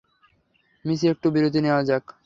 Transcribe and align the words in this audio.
মিচি 0.85 1.05
একটু 1.07 1.27
বিরতি 1.31 1.59
নেওয়া 1.61 1.81
যাক। 1.83 2.03